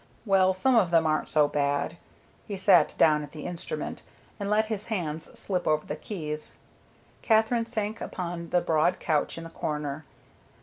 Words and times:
"Well, 0.25 0.55
some 0.55 0.75
of 0.75 0.89
them 0.89 1.05
aren't 1.05 1.29
so 1.29 1.47
bad." 1.47 1.97
He 2.47 2.57
sat 2.57 2.95
down 2.97 3.21
at 3.21 3.33
the 3.33 3.45
instrument 3.45 4.01
and 4.39 4.49
let 4.49 4.65
his 4.65 4.85
hands 4.87 5.25
slip 5.37 5.67
over 5.67 5.85
the 5.85 5.95
keys. 5.95 6.55
Katherine 7.21 7.67
sank 7.67 8.01
upon 8.01 8.49
the 8.49 8.61
broad 8.61 8.99
couch 8.99 9.37
in 9.37 9.43
the 9.43 9.51
corner. 9.51 10.05